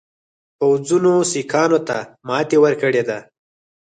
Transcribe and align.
پوځونو 0.59 1.13
سیکهانو 1.31 1.79
ته 1.87 1.97
ماته 2.27 2.57
ورکړې 2.63 3.03
ده. 3.09 3.19